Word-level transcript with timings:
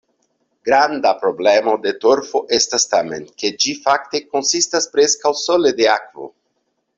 Granda 0.67 1.09
problemo 1.25 1.75
de 1.83 1.91
torfo 2.05 2.41
estas 2.57 2.87
tamen, 2.93 3.27
ke 3.43 3.53
ĝi 3.65 3.75
fakte 3.85 4.23
konsistas 4.33 4.89
preskaŭ 4.97 5.35
sole 5.43 5.75
de 5.83 5.89
akvo. 5.99 6.33